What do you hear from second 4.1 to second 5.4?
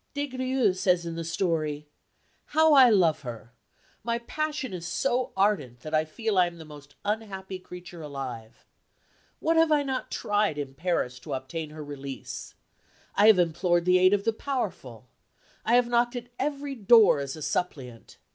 passion is so